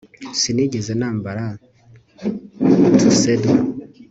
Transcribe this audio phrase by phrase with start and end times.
[0.39, 1.43] Sinigeze nambara
[2.99, 3.49] tuxedo